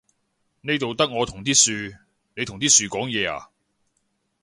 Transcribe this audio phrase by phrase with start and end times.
[0.61, 1.95] 呢度得我同啲樹，
[2.35, 3.49] 你同啲樹講嘢呀？